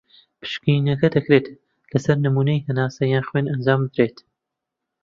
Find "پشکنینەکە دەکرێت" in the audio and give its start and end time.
0.39-1.45